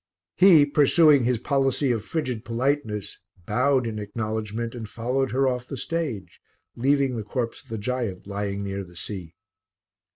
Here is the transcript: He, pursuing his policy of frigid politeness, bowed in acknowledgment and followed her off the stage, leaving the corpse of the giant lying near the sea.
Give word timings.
He, 0.35 0.65
pursuing 0.65 1.25
his 1.25 1.37
policy 1.37 1.91
of 1.91 2.03
frigid 2.03 2.43
politeness, 2.43 3.19
bowed 3.45 3.85
in 3.85 3.99
acknowledgment 3.99 4.73
and 4.73 4.89
followed 4.89 5.29
her 5.29 5.47
off 5.47 5.67
the 5.67 5.77
stage, 5.77 6.41
leaving 6.75 7.17
the 7.17 7.23
corpse 7.23 7.61
of 7.63 7.69
the 7.69 7.77
giant 7.77 8.25
lying 8.25 8.63
near 8.63 8.83
the 8.83 8.95
sea. 8.95 9.35